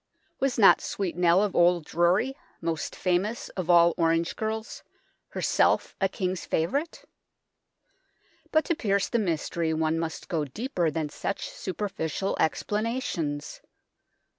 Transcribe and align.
Was 0.39 0.57
not 0.57 0.81
Sweet 0.81 1.15
Nell 1.15 1.43
of 1.43 1.55
Old 1.55 1.85
Drury, 1.85 2.35
most 2.59 2.95
famous 2.95 3.49
of 3.49 3.69
all 3.69 3.93
orange 3.97 4.35
girls, 4.35 4.81
herself 5.27 5.95
a 6.01 6.09
King's 6.09 6.43
favourite? 6.43 7.05
But 8.51 8.65
to 8.65 8.75
pierce 8.75 9.09
the 9.09 9.19
mystery 9.19 9.75
one 9.75 9.99
must 9.99 10.27
go 10.27 10.43
deeper 10.43 10.89
than 10.89 11.09
such 11.09 11.51
super 11.51 11.87
ficial 11.87 12.35
explanations. 12.39 13.61